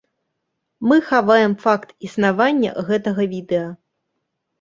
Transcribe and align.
Мы 0.91 0.95
хаваем 1.09 1.53
факт 1.65 1.93
існавання 2.09 2.71
гэтага 2.89 3.23
відэа! 3.35 3.67